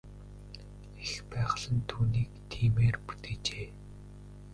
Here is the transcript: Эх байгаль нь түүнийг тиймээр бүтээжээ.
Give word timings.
Эх 1.03 1.13
байгаль 1.31 1.69
нь 1.75 1.87
түүнийг 1.89 2.31
тиймээр 2.51 2.95
бүтээжээ. 3.05 3.67